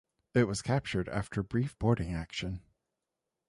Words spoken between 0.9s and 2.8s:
after a brief boarding action.